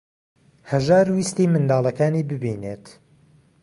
هەژار 0.71 1.05
ویستی 1.15 1.45
منداڵەکانی 1.53 2.27
ببینێت. 2.29 2.85